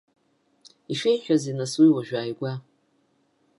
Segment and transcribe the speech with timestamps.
[0.91, 2.53] Ишәеиҳәазеи, нас, уи уажә ааигәа?